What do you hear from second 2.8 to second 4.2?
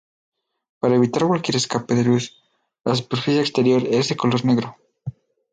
la superficie exterior es de